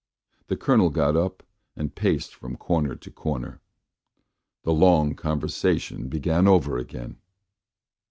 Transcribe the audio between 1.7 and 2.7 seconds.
and paced from